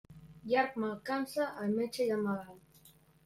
[0.51, 2.93] Llarg mal cansa el metge i el malalt.